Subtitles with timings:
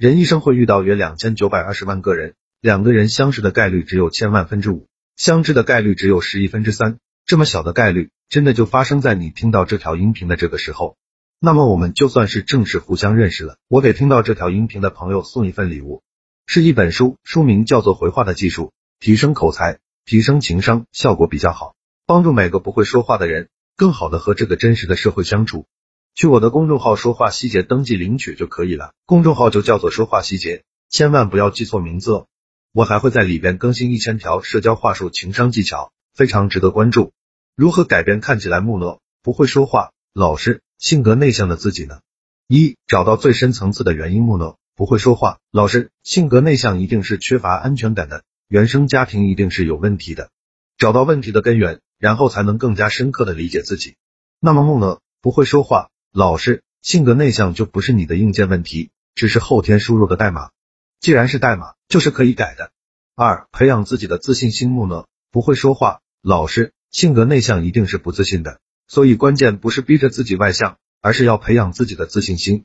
[0.00, 6.96] 人一生会遇到约两千九百二十万个人，两个人相识的概率只有千万分之五，相知的概率只有十亿分之三。
[7.26, 10.96] 这么小的概率，真的就发生在你听到这条音频的这个时候。
[11.38, 13.58] 那么我们就算是正式互相认识了。
[13.68, 16.02] 我给听到这条音频的朋友送一份礼物，
[16.46, 18.68] 是一本书，书名叫做《回话的技术》，
[19.00, 21.74] 提升口才，提升情商，效果比较好，
[22.06, 25.66] 帮助每个不会说话的人更好的和这个真实的社会相处。
[26.14, 32.26] 去我的公众号“说话细节”登记领取就可以了，公众号就叫做“说话细节”，千万不要记错名字哦。
[32.72, 37.12] 我还会在里边更新一千条社交话术、情商技巧，非常值得关注。
[37.56, 42.00] 如何改变看起来木讷、不会说话、老实、性格内向的自己呢？
[42.48, 44.22] 一、找到最深层次的原因。
[44.22, 50.30] 木讷、不会说话、老实、性格内向，一定是缺乏安全感的，原生家庭一定是有问题的。
[50.76, 53.96] 找到问题的根源，然后才能更加深刻的理解自己。
[54.38, 60.50] 那么木讷、不会说话、老实、性格内向就不是你的硬件问题，只是后天输入的代码。
[60.98, 62.72] 既然是代码，就是可以改的。
[63.14, 64.70] 二、培养自己的自信心。
[64.70, 68.58] 木讷、不会说话、老实、性格内向，一定是不自信的。
[68.88, 72.64] 所以关键不是逼着自己外向，而是要培养自己的自信心，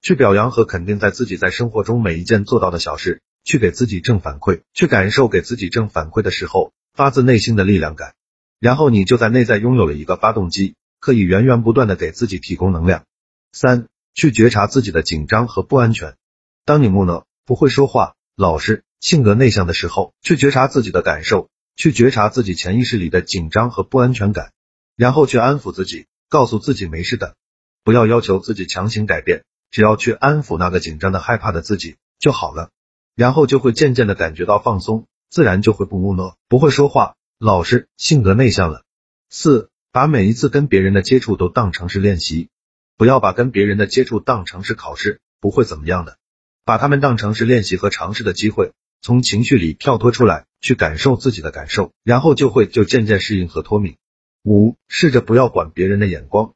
[0.00, 8.14] 去表扬和肯定在自己在生活中每一件做到的小事，去给自己正反馈，去感受给自己正反馈的时候发自内心的力量感。
[8.58, 10.76] 然后你就在内在拥有了一个发动机，
[11.06, 13.04] 可以源源不断的给自己提供能量。
[13.52, 16.16] 三、去觉察自己的紧张和不安全。
[16.64, 17.24] 当你木讷。
[17.46, 24.50] 不会说话、老实、性格内向的时候，去觉察自己的感受，去觉察自己潜意识里的紧张和不安全感，
[24.96, 27.36] 然后去安抚自己，告诉自己没事的，
[27.84, 32.70] 不要要求自己强行改变，只要去安抚那个紧张的、害怕的自己就好了，
[33.14, 38.82] 然后就会渐渐的感觉到放松，自然就会不木讷、不会说话、老实、性格内向了。
[39.30, 42.50] 四、把每一次跟别人的接触都当成是练习，
[42.98, 46.18] 不要把跟别人的接触当成是考试，不会怎么样的。
[46.66, 53.96] 把他们当成是练习和尝试的机会，从情绪里跳脱出来，去感受自己的感受，然后就会就渐渐适应和脱敏。
[54.44, 56.52] 五，试着不要管别人的眼光，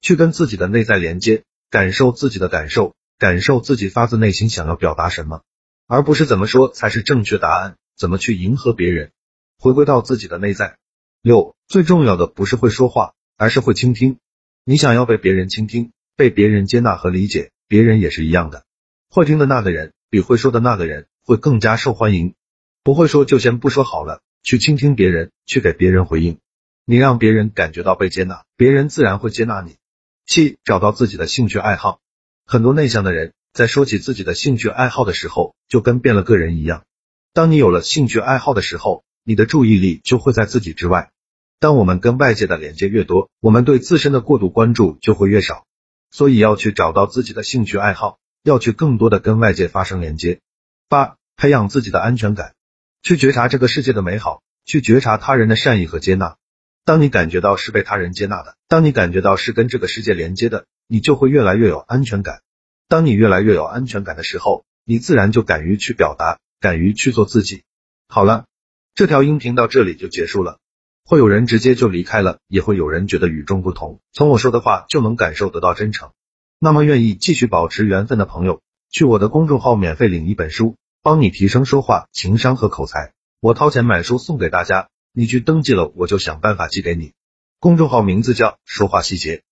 [0.00, 5.42] 去跟自己的内在连接，感受自己的感受，感受自己发自内心想要表达什么，
[5.88, 9.10] 而不是怎么说才是正确答案，怎么去迎合别人，
[9.58, 10.76] 回归到自己的内在。
[11.22, 14.18] 六，最重要的不是会说话，而是会倾听。
[14.64, 18.64] 你想要被别人倾听，被别人接纳和理解，别人也是一样的。
[19.08, 22.34] 会听的那个人比会说的那个人会更加受欢迎。
[22.82, 26.38] 不会说就先不说好了，去倾听别人，去给别人回应。
[26.84, 29.76] 你让别人感觉到被接纳，别人自然会接纳你。
[30.26, 32.00] 七，找到自己的兴趣爱好。
[32.44, 36.84] 很多内向的人在说起自己的兴趣爱好的时候，就跟变了个人一样。
[37.32, 41.10] 当你有了兴趣爱好的时候，你的注意力就会在自己之外。
[41.64, 45.64] 当我们跟外界的连接越多，我们对自身的过度关注就会越少。
[46.10, 48.18] 所以要去找到自己的兴趣爱好。
[48.42, 50.40] 要去更多的跟外界发生连接。
[50.90, 52.52] 八、培养自己的安全感，
[53.02, 56.36] 去觉察这个世界的美好，去觉察他人的善意和接纳。
[56.84, 62.42] 当你感觉到是被他人接纳的，当你感觉到是跟这个世界连接的，你就会越来越有安全感。
[62.88, 67.62] 当你越来越有安全感的时候，你自然就敢于去表达，敢于去做自己。
[68.06, 68.44] 好了，
[68.94, 70.58] 这条音频到这里就结束了。
[71.06, 76.12] 会有人直接就离开了，也会有人觉得与众不同，从我说的话就能感受得到真诚。
[76.58, 83.12] 那么，愿意继续保持缘分的朋友，去我的公众号免费领一本书，帮你提升说话、情商和口才。
[83.40, 87.12] 我掏钱买书送给大家，你去登记了，我就想办法寄给你。
[87.60, 89.42] 公众号名字叫说话细节。